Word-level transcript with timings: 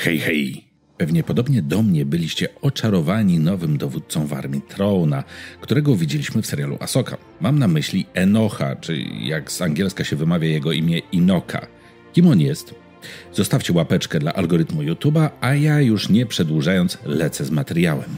Hej, 0.00 0.18
hej! 0.18 0.64
Pewnie 0.96 1.22
podobnie 1.22 1.62
do 1.62 1.82
mnie 1.82 2.06
byliście 2.06 2.48
oczarowani 2.62 3.38
nowym 3.38 3.78
dowódcą 3.78 4.26
w 4.26 4.32
armii 4.32 4.62
Trona, 4.62 5.24
którego 5.60 5.96
widzieliśmy 5.96 6.42
w 6.42 6.46
serialu 6.46 6.76
Asoka. 6.80 7.16
Mam 7.40 7.58
na 7.58 7.68
myśli 7.68 8.06
Enocha, 8.14 8.76
czy 8.76 8.98
jak 9.20 9.52
z 9.52 9.62
angielska 9.62 10.04
się 10.04 10.16
wymawia 10.16 10.48
jego 10.48 10.72
imię 10.72 10.98
Inoka. 11.12 11.66
Kim 12.12 12.28
on 12.28 12.40
jest? 12.40 12.74
Zostawcie 13.32 13.72
łapeczkę 13.72 14.18
dla 14.18 14.32
algorytmu 14.32 14.82
YouTube'a, 14.82 15.30
a 15.40 15.54
ja 15.54 15.80
już 15.80 16.08
nie 16.08 16.26
przedłużając 16.26 16.98
lecę 17.04 17.44
z 17.44 17.50
materiałem. 17.50 18.10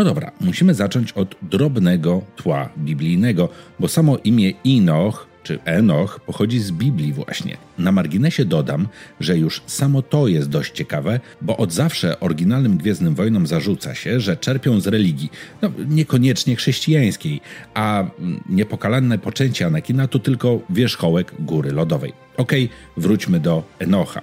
No 0.00 0.04
dobra, 0.04 0.32
musimy 0.40 0.74
zacząć 0.74 1.12
od 1.12 1.34
drobnego 1.42 2.22
tła 2.36 2.68
biblijnego, 2.78 3.48
bo 3.80 3.88
samo 3.88 4.16
imię 4.16 4.50
Inoch 4.64 5.26
czy 5.42 5.58
Enoch 5.64 6.20
pochodzi 6.20 6.60
z 6.60 6.70
Biblii 6.70 7.12
właśnie. 7.12 7.56
Na 7.78 7.92
marginesie 7.92 8.44
dodam, 8.44 8.88
że 9.20 9.38
już 9.38 9.62
samo 9.66 10.02
to 10.02 10.28
jest 10.28 10.48
dość 10.48 10.72
ciekawe, 10.72 11.20
bo 11.42 11.56
od 11.56 11.72
zawsze 11.72 12.20
oryginalnym 12.20 12.76
Gwiezdnym 12.78 13.14
Wojnom 13.14 13.46
zarzuca 13.46 13.94
się, 13.94 14.20
że 14.20 14.36
czerpią 14.36 14.80
z 14.80 14.86
religii, 14.86 15.30
no 15.62 15.70
niekoniecznie 15.88 16.56
chrześcijańskiej, 16.56 17.40
a 17.74 18.04
niepokalane 18.48 19.18
poczęcie 19.18 19.66
Anakina 19.66 20.08
to 20.08 20.18
tylko 20.18 20.60
wierzchołek 20.70 21.32
góry 21.38 21.72
lodowej. 21.72 22.12
Okej, 22.36 22.64
okay, 22.64 23.02
wróćmy 23.02 23.40
do 23.40 23.62
Enocha. 23.78 24.22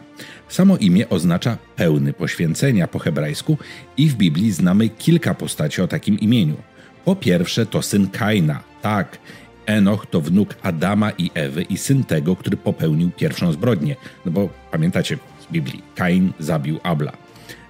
Samo 0.49 0.77
imię 0.77 1.09
oznacza 1.09 1.57
pełny 1.76 2.13
poświęcenia 2.13 2.88
po 2.88 2.99
hebrajsku 2.99 3.57
i 3.98 4.09
w 4.09 4.15
Biblii 4.15 4.52
znamy 4.52 4.90
kilka 4.90 5.34
postaci 5.34 5.81
o 5.81 5.88
takim 5.88 6.20
imieniu. 6.20 6.55
Po 7.05 7.15
pierwsze 7.15 7.65
to 7.65 7.81
syn 7.81 8.09
Kaina, 8.09 8.63
tak, 8.81 9.18
Enoch 9.67 10.05
to 10.05 10.21
wnuk 10.21 10.55
Adama 10.62 11.12
i 11.17 11.31
Ewy 11.34 11.62
i 11.62 11.77
syn 11.77 12.04
tego, 12.04 12.35
który 12.35 12.57
popełnił 12.57 13.12
pierwszą 13.12 13.51
zbrodnię. 13.51 13.96
No 14.26 14.32
bo 14.32 14.49
pamiętacie 14.71 15.18
z 15.48 15.51
Biblii, 15.51 15.84
Kain 15.96 16.34
zabił 16.40 16.79
Abla. 16.84 17.12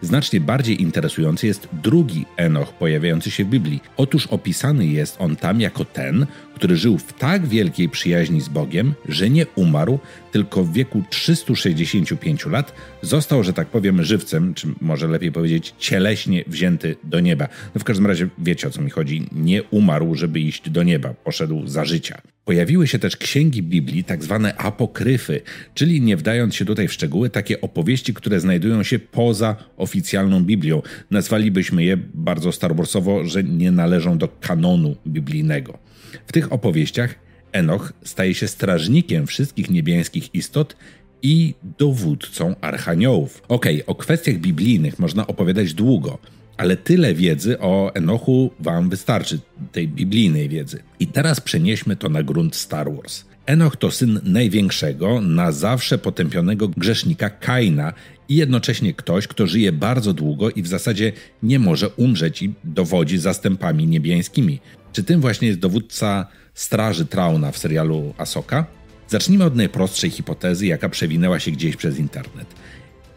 Znacznie 0.02 0.42
bardziej 0.42 0.82
interesujący 0.82 1.48
jest 1.48 1.68
drugi 1.74 2.26
Enoch 2.38 2.74
pojawiający 2.74 3.32
się 3.32 3.46
w 3.46 3.48
Biblii. 3.48 3.82
Otóż 3.98 4.28
opisany 4.28 4.86
jest 4.86 5.16
on 5.20 5.36
tam 5.36 5.62
jako 5.62 5.86
ten, 5.86 6.26
który 6.58 6.78
żył 6.78 6.98
w 6.98 7.14
tak 7.14 7.48
wielkiej 7.48 7.90
przyjaźni 7.90 8.42
z 8.42 8.50
Bogiem, 8.50 8.94
że 9.10 9.30
nie 9.30 9.46
umarł, 9.56 10.00
tylko 10.32 10.64
w 10.64 10.74
wieku 10.74 11.04
365 11.10 12.46
lat 12.46 12.74
został, 13.02 13.44
że 13.44 13.54
tak 13.54 13.68
powiem, 13.68 14.04
żywcem, 14.04 14.54
czy 14.54 14.68
może 14.82 15.08
lepiej 15.08 15.32
powiedzieć, 15.32 15.76
cieleśnie 15.80 16.44
wzięty 16.48 16.96
do 17.04 17.20
nieba. 17.20 17.48
No 17.76 17.82
w 17.82 17.84
każdym 17.84 18.08
razie 18.08 18.28
wiecie 18.38 18.68
o 18.68 18.72
co 18.72 18.82
mi 18.82 18.90
chodzi. 18.90 19.28
Nie 19.32 19.64
umarł, 19.64 20.16
żeby 20.16 20.40
iść 20.40 20.70
do 20.70 20.84
nieba, 20.84 21.14
poszedł 21.14 21.68
za 21.68 21.86
życia. 21.86 22.22
Pojawiły 22.46 22.88
się 22.88 23.00
też 23.00 23.18
księgi 23.18 23.64
Biblii, 23.64 24.04
tak 24.04 24.24
zwane 24.24 24.58
apokryfy, 24.58 25.42
czyli 25.74 26.02
nie 26.02 26.18
wdając 26.18 26.56
się 26.56 26.66
tutaj 26.66 26.88
w 26.88 26.94
szczegóły, 26.94 27.30
takie 27.30 27.62
opowieści, 27.62 28.14
które 28.14 28.40
znajdują 28.40 28.84
się 28.84 29.00
poza 29.00 29.56
oficjalną 29.78 30.44
Biblią. 30.44 30.82
Nazwalibyśmy 31.12 31.84
je 31.84 31.98
bardzo 32.14 32.52
starborsowo, 32.52 33.26
że 33.26 33.44
nie 33.44 33.72
należą 33.72 34.18
do 34.18 34.28
kanonu 34.28 34.96
biblijnego. 35.08 35.87
W 36.28 36.32
tych 36.32 36.54
opowieściach 36.54 37.16
Enoch 37.52 37.94
staje 38.04 38.34
się 38.34 38.48
strażnikiem 38.48 39.28
wszystkich 39.28 39.70
niebieskich 39.70 40.36
istot 40.36 40.76
i 41.22 41.54
dowódcą 41.78 42.56
archaniołów. 42.62 43.42
Okej, 43.48 43.76
okay, 43.76 43.86
o 43.86 43.96
kwestiach 43.96 44.38
biblijnych 44.38 45.00
można 45.00 45.28
opowiadać 45.28 45.74
długo, 45.74 46.18
ale 46.58 46.78
tyle 46.78 47.14
wiedzy 47.14 47.60
o 47.60 47.92
Enochu 47.96 48.52
wam 48.60 48.90
wystarczy, 48.90 49.40
tej 49.72 49.88
biblijnej 49.88 50.50
wiedzy. 50.50 50.84
I 51.00 51.08
teraz 51.08 51.42
przenieśmy 51.42 51.96
to 51.96 52.10
na 52.10 52.24
grunt 52.24 52.56
Star 52.56 52.94
Wars. 52.96 53.26
Enoch 53.48 53.78
to 53.78 53.92
syn 53.92 54.20
największego, 54.24 55.22
na 55.22 55.52
zawsze 55.52 55.98
potępionego 55.98 56.68
grzesznika 56.68 57.30
Kaina 57.30 57.94
i 58.30 58.36
jednocześnie 58.36 58.94
ktoś, 58.94 59.28
kto 59.28 59.48
żyje 59.48 59.72
bardzo 59.72 60.14
długo 60.14 60.50
i 60.50 60.62
w 60.62 60.68
zasadzie 60.68 61.12
nie 61.44 61.60
może 61.60 61.90
umrzeć 61.90 62.44
i 62.44 62.54
dowodzi 62.64 63.18
zastępami 63.18 63.88
niebiańskimi. 63.88 64.60
Czy 64.94 65.04
tym 65.04 65.22
właśnie 65.22 65.48
jest 65.48 65.60
dowódca 65.60 66.28
Straży 66.54 67.06
Trauna 67.06 67.52
w 67.52 67.58
serialu 67.58 68.14
Asoka? 68.18 68.66
Zacznijmy 69.08 69.44
od 69.44 69.56
najprostszej 69.56 70.10
hipotezy, 70.10 70.66
jaka 70.66 70.90
przewinęła 70.90 71.40
się 71.40 71.52
gdzieś 71.52 71.76
przez 71.76 72.00
internet. 72.00 72.48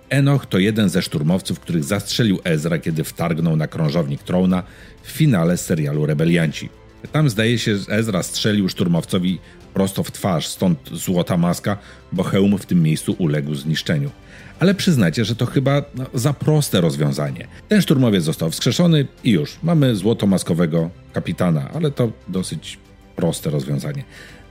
Enoch 0.08 0.47
to 0.47 0.58
jeden 0.58 0.88
ze 0.88 1.02
szturmowców, 1.02 1.60
których 1.60 1.84
zastrzelił 1.84 2.38
Ezra, 2.44 2.78
kiedy 2.78 3.04
wtargnął 3.04 3.56
na 3.56 3.66
krążownik 3.66 4.22
Trona 4.22 4.62
w 5.02 5.10
finale 5.10 5.56
serialu 5.56 6.06
Rebelianci. 6.06 6.79
Tam 7.12 7.30
zdaje 7.30 7.58
się, 7.58 7.76
że 7.76 7.92
Ezra 7.92 8.22
strzelił 8.22 8.68
szturmowcowi 8.68 9.38
prosto 9.74 10.02
w 10.02 10.10
twarz, 10.10 10.46
stąd 10.46 10.78
złota 10.92 11.36
maska, 11.36 11.76
bo 12.12 12.22
hełm 12.22 12.58
w 12.58 12.66
tym 12.66 12.82
miejscu 12.82 13.16
uległ 13.18 13.54
zniszczeniu. 13.54 14.10
Ale 14.58 14.74
przyznacie, 14.74 15.24
że 15.24 15.36
to 15.36 15.46
chyba 15.46 15.82
no, 15.94 16.06
za 16.14 16.32
proste 16.32 16.80
rozwiązanie. 16.80 17.46
Ten 17.68 17.82
szturmowiec 17.82 18.24
został 18.24 18.50
wskrzeszony 18.50 19.06
i 19.24 19.30
już, 19.30 19.58
mamy 19.62 19.96
złotomaskowego 19.96 20.90
kapitana, 21.12 21.70
ale 21.74 21.90
to 21.90 22.12
dosyć 22.28 22.78
proste 23.16 23.50
rozwiązanie. 23.50 24.04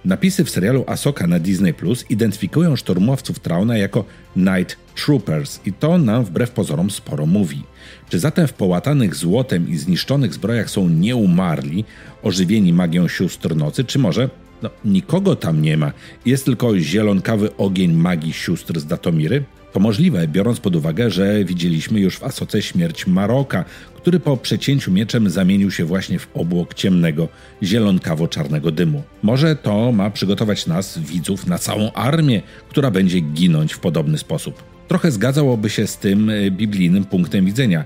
Napisy 0.05 0.43
w 0.43 0.49
serialu 0.49 0.83
Asoka 0.87 1.27
na 1.27 1.39
Disney 1.39 1.73
Plus 1.73 2.05
identyfikują 2.09 2.75
szturmowców 2.75 3.39
Trauna 3.39 3.77
jako 3.77 4.05
Night 4.35 4.77
Troopers 4.95 5.59
i 5.65 5.73
to 5.73 5.97
nam 5.97 6.25
wbrew 6.25 6.51
pozorom 6.51 6.89
sporo 6.91 7.25
mówi. 7.25 7.63
Czy 8.09 8.19
zatem 8.19 8.47
w 8.47 8.53
połatanych 8.53 9.15
złotem 9.15 9.69
i 9.69 9.77
zniszczonych 9.77 10.33
zbrojach 10.33 10.69
są 10.69 10.89
nieumarli, 10.89 11.85
ożywieni 12.23 12.73
magią 12.73 13.07
sióstr 13.07 13.55
nocy, 13.55 13.83
czy 13.83 13.99
może 13.99 14.29
no, 14.61 14.69
nikogo 14.85 15.35
tam 15.35 15.61
nie 15.61 15.77
ma, 15.77 15.91
jest 16.25 16.45
tylko 16.45 16.79
zielonkawy 16.79 17.57
ogień 17.57 17.93
magii 17.93 18.33
sióstr 18.33 18.79
z 18.79 18.85
Datomiry? 18.85 19.43
To 19.73 19.79
możliwe, 19.79 20.27
biorąc 20.27 20.59
pod 20.59 20.75
uwagę, 20.75 21.11
że 21.11 21.45
widzieliśmy 21.45 21.99
już 21.99 22.17
w 22.17 22.23
Asoce 22.23 22.61
śmierć 22.61 23.07
Maroka, 23.07 23.65
który 23.95 24.19
po 24.19 24.37
przecięciu 24.37 24.91
mieczem 24.91 25.29
zamienił 25.29 25.71
się 25.71 25.85
właśnie 25.85 26.19
w 26.19 26.27
obłok 26.33 26.73
ciemnego, 26.73 27.27
zielonkawo-czarnego 27.63 28.71
dymu. 28.71 29.03
Może 29.23 29.55
to 29.55 29.91
ma 29.91 30.09
przygotować 30.09 30.67
nas, 30.67 30.99
widzów, 30.99 31.47
na 31.47 31.57
całą 31.57 31.91
armię, 31.91 32.41
która 32.69 32.91
będzie 32.91 33.19
ginąć 33.19 33.73
w 33.73 33.79
podobny 33.79 34.17
sposób. 34.17 34.63
Trochę 34.87 35.11
zgadzałoby 35.11 35.69
się 35.69 35.87
z 35.87 35.97
tym 35.97 36.29
e, 36.29 36.51
biblijnym 36.51 37.05
punktem 37.05 37.45
widzenia. 37.45 37.85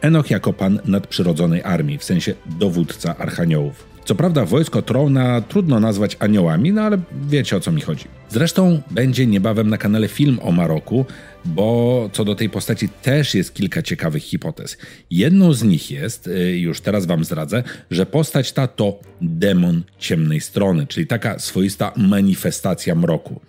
Enoch 0.00 0.30
jako 0.30 0.52
pan 0.52 0.80
nadprzyrodzonej 0.84 1.62
armii, 1.62 1.98
w 1.98 2.04
sensie 2.04 2.34
dowódca 2.58 3.16
archaniołów. 3.16 3.95
Co 4.06 4.14
prawda 4.14 4.44
wojsko 4.44 4.82
Trona 4.82 5.40
trudno 5.40 5.80
nazwać 5.80 6.16
aniołami, 6.20 6.72
no 6.72 6.82
ale 6.82 6.98
wiecie 7.28 7.56
o 7.56 7.60
co 7.60 7.72
mi 7.72 7.80
chodzi. 7.80 8.04
Zresztą 8.28 8.82
będzie 8.90 9.26
niebawem 9.26 9.70
na 9.70 9.78
kanale 9.78 10.08
film 10.08 10.38
o 10.42 10.52
Maroku, 10.52 11.04
bo 11.44 12.10
co 12.12 12.24
do 12.24 12.34
tej 12.34 12.50
postaci 12.50 12.88
też 12.88 13.34
jest 13.34 13.54
kilka 13.54 13.82
ciekawych 13.82 14.22
hipotez. 14.22 14.78
Jedną 15.10 15.52
z 15.52 15.62
nich 15.62 15.90
jest, 15.90 16.26
y, 16.26 16.58
już 16.58 16.80
teraz 16.80 17.06
wam 17.06 17.24
zdradzę, 17.24 17.62
że 17.90 18.06
postać 18.06 18.52
ta 18.52 18.66
to 18.66 19.00
demon 19.20 19.82
ciemnej 19.98 20.40
strony, 20.40 20.86
czyli 20.86 21.06
taka 21.06 21.38
swoista 21.38 21.92
manifestacja 21.96 22.94
mroku. 22.94 23.40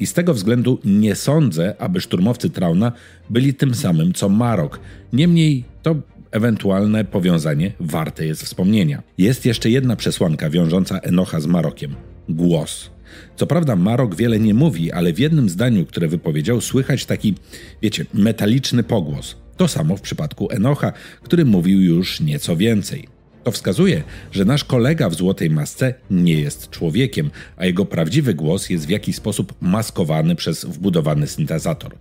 I 0.00 0.06
z 0.06 0.12
tego 0.12 0.34
względu 0.34 0.80
nie 0.84 1.14
sądzę, 1.14 1.74
aby 1.78 2.00
szturmowcy 2.00 2.50
Trauna 2.50 2.92
byli 3.30 3.54
tym 3.54 3.74
samym 3.74 4.12
co 4.12 4.28
Marok. 4.28 4.80
Niemniej 5.12 5.64
to 5.82 5.96
ewentualne 6.34 7.04
powiązanie 7.04 7.72
warte 7.80 8.26
jest 8.26 8.42
wspomnienia. 8.42 9.02
Jest 9.18 9.46
jeszcze 9.46 9.70
jedna 9.70 9.96
przesłanka 9.96 10.50
wiążąca 10.50 10.98
Enocha 10.98 11.40
z 11.40 11.46
Marokiem 11.46 11.94
głos. 12.28 12.90
Co 13.36 13.46
prawda, 13.46 13.76
Marok 13.76 14.14
wiele 14.14 14.40
nie 14.40 14.54
mówi, 14.54 14.92
ale 14.92 15.12
w 15.12 15.18
jednym 15.18 15.48
zdaniu, 15.48 15.86
które 15.86 16.08
wypowiedział, 16.08 16.60
słychać 16.60 17.06
taki, 17.06 17.34
wiecie, 17.82 18.06
metaliczny 18.14 18.82
pogłos. 18.82 19.36
To 19.56 19.68
samo 19.68 19.96
w 19.96 20.00
przypadku 20.00 20.50
Enocha, 20.50 20.92
który 21.22 21.44
mówił 21.44 21.80
już 21.80 22.20
nieco 22.20 22.56
więcej. 22.56 23.08
To 23.44 23.50
wskazuje, 23.50 24.02
że 24.32 24.44
nasz 24.44 24.64
kolega 24.64 25.08
w 25.08 25.14
złotej 25.14 25.50
masce 25.50 25.94
nie 26.10 26.40
jest 26.40 26.70
człowiekiem, 26.70 27.30
a 27.56 27.66
jego 27.66 27.84
prawdziwy 27.84 28.34
głos 28.34 28.70
jest 28.70 28.86
w 28.86 28.90
jakiś 28.90 29.16
sposób 29.16 29.54
maskowany 29.60 30.34
przez 30.34 30.64
wbudowany 30.64 31.26
syntezator. 31.26 31.94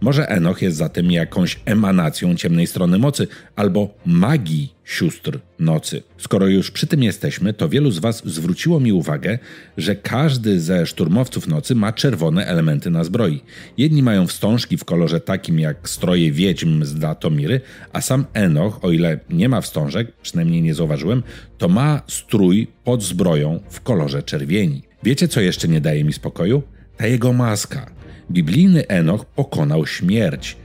Może 0.00 0.28
Enoch 0.28 0.62
jest 0.62 0.76
zatem 0.76 1.10
jakąś 1.10 1.60
emanacją 1.64 2.36
ciemnej 2.36 2.66
strony 2.66 2.98
mocy 2.98 3.26
albo 3.56 3.94
magii 4.06 4.74
sióstr 4.84 5.40
nocy. 5.58 6.02
Skoro 6.18 6.46
już 6.46 6.70
przy 6.70 6.86
tym 6.86 7.02
jesteśmy, 7.02 7.52
to 7.52 7.68
wielu 7.68 7.90
z 7.90 7.98
Was 7.98 8.22
zwróciło 8.24 8.80
mi 8.80 8.92
uwagę, 8.92 9.38
że 9.76 9.96
każdy 9.96 10.60
ze 10.60 10.86
szturmowców 10.86 11.48
nocy 11.48 11.74
ma 11.74 11.92
czerwone 11.92 12.46
elementy 12.46 12.90
na 12.90 13.04
zbroi. 13.04 13.40
Jedni 13.78 14.02
mają 14.02 14.26
wstążki 14.26 14.76
w 14.76 14.84
kolorze 14.84 15.20
takim 15.20 15.60
jak 15.60 15.88
stroje 15.88 16.32
wiedźm 16.32 16.84
z 16.84 16.94
Datomiry, 16.94 17.60
a 17.92 18.00
sam 18.00 18.24
Enoch, 18.34 18.84
o 18.84 18.90
ile 18.90 19.20
nie 19.30 19.48
ma 19.48 19.60
wstążek, 19.60 20.12
przynajmniej 20.22 20.62
nie 20.62 20.74
zauważyłem, 20.74 21.22
to 21.58 21.68
ma 21.68 22.02
strój 22.06 22.66
pod 22.84 23.02
zbroją 23.02 23.60
w 23.70 23.80
kolorze 23.80 24.22
czerwieni. 24.22 24.82
Wiecie, 25.02 25.28
co 25.28 25.40
jeszcze 25.40 25.68
nie 25.68 25.80
daje 25.80 26.04
mi 26.04 26.12
spokoju? 26.12 26.62
Ta 26.96 27.06
jego 27.06 27.32
maska. 27.32 27.97
Biblijny 28.30 28.88
Enoch 28.88 29.24
pokonał 29.24 29.86
śmierć 29.86 30.56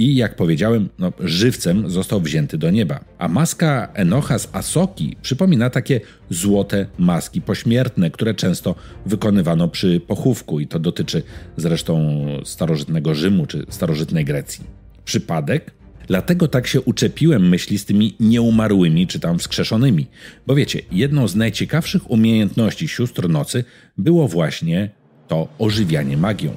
i 0.00 0.16
jak 0.16 0.36
powiedziałem, 0.36 0.88
no, 0.98 1.12
żywcem 1.20 1.90
został 1.90 2.20
wzięty 2.20 2.58
do 2.58 2.70
nieba. 2.70 3.04
A 3.18 3.28
maska 3.28 3.88
Enocha 3.94 4.38
z 4.38 4.48
Asoki 4.52 5.16
przypomina 5.22 5.70
takie 5.70 6.00
złote 6.30 6.86
maski 6.98 7.40
pośmiertne, 7.40 8.10
które 8.10 8.34
często 8.34 8.74
wykonywano 9.06 9.68
przy 9.68 10.00
pochówku 10.00 10.60
i 10.60 10.66
to 10.66 10.78
dotyczy 10.78 11.22
zresztą 11.56 12.26
starożytnego 12.44 13.14
Rzymu 13.14 13.46
czy 13.46 13.66
starożytnej 13.68 14.24
Grecji. 14.24 14.64
Przypadek? 15.04 15.70
Dlatego 16.06 16.48
tak 16.48 16.66
się 16.66 16.80
uczepiłem 16.80 17.48
myśli 17.48 17.78
z 17.78 17.84
tymi 17.84 18.14
nieumarłymi 18.20 19.06
czy 19.06 19.20
tam 19.20 19.38
wskrzeszonymi. 19.38 20.06
Bo 20.46 20.54
wiecie, 20.54 20.82
jedną 20.92 21.28
z 21.28 21.36
najciekawszych 21.36 22.10
umiejętności 22.10 22.88
sióstr 22.88 23.28
nocy 23.28 23.64
było 23.98 24.28
właśnie 24.28 24.90
to 25.30 25.48
ożywianie 25.58 26.16
magią. 26.16 26.50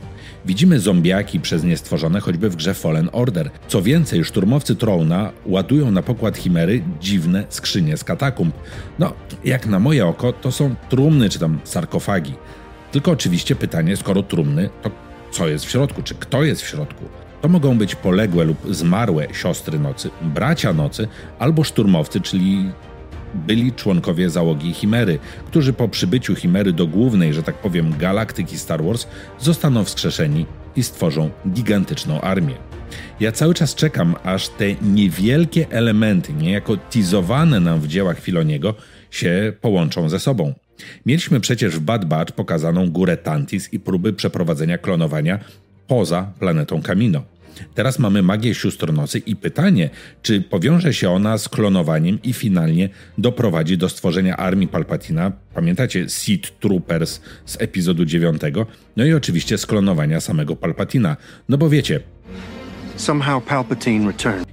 Widzimy 0.45 0.79
zombiaki 0.79 1.39
przez 1.39 1.63
nie 1.63 1.77
stworzone 1.77 2.19
choćby 2.19 2.49
w 2.49 2.55
grze 2.55 2.73
Fallen 2.73 3.09
Order. 3.11 3.49
Co 3.67 3.81
więcej, 3.81 4.23
szturmowcy 4.23 4.75
Trona 4.75 5.31
ładują 5.45 5.91
na 5.91 6.01
pokład 6.01 6.37
Chimery 6.37 6.83
dziwne 7.01 7.45
skrzynie 7.49 7.97
z 7.97 8.03
katakumb. 8.03 8.55
No, 8.99 9.13
jak 9.45 9.67
na 9.67 9.79
moje 9.79 10.05
oko, 10.05 10.33
to 10.33 10.51
są 10.51 10.75
trumny 10.89 11.29
czy 11.29 11.39
tam 11.39 11.59
sarkofagi. 11.63 12.33
Tylko 12.91 13.11
oczywiście 13.11 13.55
pytanie, 13.55 13.97
skoro 13.97 14.23
trumny, 14.23 14.69
to 14.81 14.91
co 15.31 15.47
jest 15.47 15.65
w 15.65 15.69
środku, 15.69 16.03
czy 16.03 16.15
kto 16.15 16.43
jest 16.43 16.61
w 16.61 16.67
środku? 16.67 17.05
To 17.41 17.49
mogą 17.49 17.77
być 17.77 17.95
poległe 17.95 18.43
lub 18.43 18.57
zmarłe 18.69 19.27
siostry 19.33 19.79
nocy, 19.79 20.09
bracia 20.21 20.73
nocy 20.73 21.07
albo 21.39 21.63
szturmowcy, 21.63 22.21
czyli 22.21 22.71
byli 23.33 23.71
członkowie 23.71 24.29
załogi 24.29 24.73
Chimery, 24.73 25.19
którzy 25.47 25.73
po 25.73 25.87
przybyciu 25.89 26.35
Chimery 26.35 26.73
do 26.73 26.87
głównej, 26.87 27.33
że 27.33 27.43
tak 27.43 27.55
powiem, 27.55 27.97
galaktyki 27.97 28.57
Star 28.57 28.83
Wars 28.83 29.07
zostaną 29.39 29.83
wskrzeszeni 29.83 30.45
i 30.75 30.83
stworzą 30.83 31.29
gigantyczną 31.49 32.21
armię. 32.21 32.53
Ja 33.19 33.31
cały 33.31 33.53
czas 33.53 33.75
czekam, 33.75 34.15
aż 34.23 34.49
te 34.49 34.65
niewielkie 34.81 35.69
elementy, 35.69 36.33
niejako 36.33 36.77
teasowane 36.77 37.59
nam 37.59 37.79
w 37.79 37.87
dziełach 37.87 38.19
Filoniego, 38.19 38.75
się 39.11 39.53
połączą 39.61 40.09
ze 40.09 40.19
sobą. 40.19 40.53
Mieliśmy 41.05 41.39
przecież 41.39 41.75
w 41.75 41.79
Bad 41.79 42.05
Batch 42.05 42.31
pokazaną 42.31 42.89
górę 42.89 43.17
Tantis 43.17 43.73
i 43.73 43.79
próby 43.79 44.13
przeprowadzenia 44.13 44.77
klonowania 44.77 45.39
poza 45.87 46.31
planetą 46.39 46.81
Kamino. 46.81 47.23
Teraz 47.73 47.99
mamy 47.99 48.21
magię 48.23 48.55
sióstr 48.55 48.93
nocy 48.93 49.19
i 49.19 49.35
pytanie, 49.35 49.89
czy 50.21 50.41
powiąże 50.41 50.93
się 50.93 51.09
ona 51.09 51.37
z 51.37 51.49
klonowaniem 51.49 52.19
i 52.23 52.33
finalnie 52.33 52.89
doprowadzi 53.17 53.77
do 53.77 53.89
stworzenia 53.89 54.37
armii 54.37 54.67
Palpatina, 54.67 55.31
pamiętacie 55.53 56.09
Seed 56.09 56.59
Troopers 56.59 57.21
z 57.45 57.61
epizodu 57.61 58.05
9, 58.05 58.41
no 58.97 59.05
i 59.05 59.13
oczywiście 59.13 59.57
sklonowania 59.57 60.19
samego 60.19 60.55
Palpatina. 60.55 61.17
No 61.49 61.57
bo 61.57 61.69
wiecie. 61.69 61.99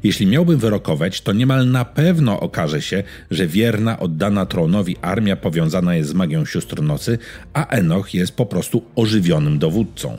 Jeśli 0.03 0.27
miałbym 0.27 0.59
wyrokować, 0.59 1.21
to 1.21 1.33
niemal 1.33 1.71
na 1.71 1.85
pewno 1.85 2.41
okaże 2.41 2.83
się, 2.83 3.03
że 3.31 3.47
wierna, 3.47 3.99
oddana 3.99 4.47
tronowi 4.47 4.97
armia 5.03 5.37
powiązana 5.37 5.95
jest 5.95 6.11
z 6.11 6.15
magią 6.15 6.45
sióstr 6.45 6.83
nocy, 6.83 7.19
a 7.53 7.67
Enoch 7.67 8.15
jest 8.15 8.37
po 8.37 8.47
prostu 8.47 8.83
ożywionym 8.97 9.59
dowódcą. 9.59 10.19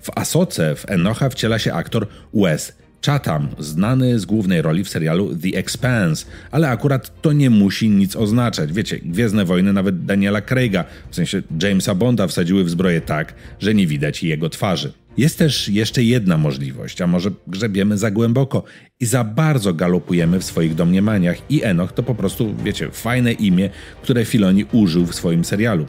W 0.00 0.10
Asoce 0.18 0.76
w 0.76 0.90
Enocha 0.90 1.28
wciela 1.28 1.58
się 1.58 1.72
aktor 1.72 2.06
Wes 2.34 2.72
Chatham, 3.06 3.48
znany 3.58 4.18
z 4.18 4.24
głównej 4.24 4.62
roli 4.62 4.84
w 4.84 4.88
serialu 4.88 5.36
The 5.36 5.58
Expanse, 5.58 6.26
ale 6.50 6.68
akurat 6.68 7.22
to 7.22 7.32
nie 7.32 7.50
musi 7.50 7.90
nic 7.90 8.16
oznaczać. 8.16 8.72
Wiecie, 8.72 8.98
Gwiezdne 8.98 9.44
Wojny 9.44 9.72
nawet 9.72 10.04
Daniela 10.04 10.40
Craiga, 10.40 10.84
w 11.10 11.14
sensie 11.14 11.42
Jamesa 11.62 11.94
Bonda, 11.94 12.26
wsadziły 12.26 12.64
w 12.64 12.70
zbroję 12.70 13.00
tak, 13.00 13.34
że 13.60 13.74
nie 13.74 13.86
widać 13.86 14.22
jego 14.22 14.48
twarzy. 14.50 14.92
Jest 15.16 15.38
też 15.38 15.68
jeszcze 15.68 16.02
jedna 16.02 16.38
możliwość, 16.38 17.00
a 17.00 17.06
może 17.06 17.30
grzebiemy 17.46 17.98
za 17.98 18.10
głęboko 18.10 18.62
i 19.00 19.06
za 19.06 19.24
bardzo 19.24 19.74
galopujemy 19.74 20.40
w 20.40 20.44
swoich 20.44 20.74
domniemaniach 20.74 21.36
i 21.50 21.64
Enoch 21.64 21.92
to 21.92 22.02
po 22.02 22.14
prostu, 22.14 22.54
wiecie, 22.64 22.90
fajne 22.90 23.32
imię, 23.32 23.70
które 24.02 24.24
Filoni 24.24 24.64
użył 24.72 25.06
w 25.06 25.14
swoim 25.14 25.44
serialu. 25.44 25.86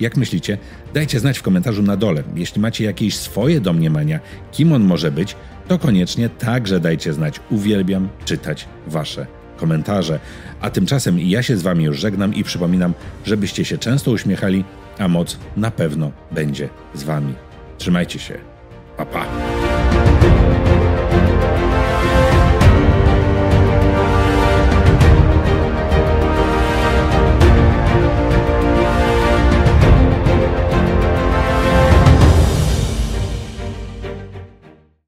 Jak 0.00 0.16
myślicie? 0.16 0.58
Dajcie 0.94 1.20
znać 1.20 1.38
w 1.38 1.42
komentarzu 1.42 1.82
na 1.82 1.96
dole. 1.96 2.22
Jeśli 2.36 2.60
macie 2.60 2.84
jakieś 2.84 3.16
swoje 3.16 3.60
domniemania, 3.60 4.20
kim 4.52 4.72
on 4.72 4.82
może 4.82 5.10
być, 5.10 5.36
to 5.68 5.78
koniecznie 5.78 6.28
także 6.28 6.80
dajcie 6.80 7.12
znać. 7.12 7.40
Uwielbiam 7.50 8.08
czytać 8.24 8.68
Wasze 8.86 9.26
komentarze. 9.56 10.20
A 10.60 10.70
tymczasem 10.70 11.18
ja 11.18 11.42
się 11.42 11.56
z 11.56 11.62
Wami 11.62 11.84
już 11.84 12.00
żegnam 12.00 12.34
i 12.34 12.44
przypominam, 12.44 12.94
żebyście 13.24 13.64
się 13.64 13.78
często 13.78 14.10
uśmiechali, 14.10 14.64
a 14.98 15.08
moc 15.08 15.38
na 15.56 15.70
pewno 15.70 16.12
będzie 16.32 16.68
z 16.94 17.02
Wami. 17.02 17.34
Trzymajcie 17.78 18.18
się. 18.18 18.53
Papá. 18.96 19.53